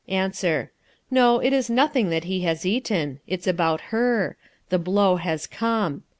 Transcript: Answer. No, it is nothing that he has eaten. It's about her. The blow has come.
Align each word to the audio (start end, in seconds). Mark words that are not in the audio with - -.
Answer. 0.07 0.71
No, 1.11 1.39
it 1.41 1.53
is 1.53 1.69
nothing 1.69 2.09
that 2.09 2.23
he 2.23 2.41
has 2.41 2.65
eaten. 2.65 3.19
It's 3.27 3.45
about 3.45 3.91
her. 3.93 4.35
The 4.69 4.79
blow 4.79 5.17
has 5.17 5.45
come. 5.45 6.01